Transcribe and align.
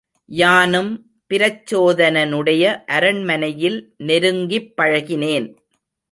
யானும் 0.25 0.89
பிரச்சோதனனுடைய 1.29 2.83
அரண்மனையில் 2.85 3.93
நெருங்கிப் 3.97 4.73
பழகினேன். 4.81 5.47